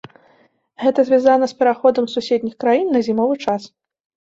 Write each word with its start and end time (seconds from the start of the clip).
Гэта 0.83 0.99
звязана 1.09 1.45
з 1.51 1.59
пераходам 1.61 2.09
суседніх 2.15 2.59
краін 2.65 2.87
на 2.97 3.05
зімовы 3.11 3.35
час. 3.47 3.71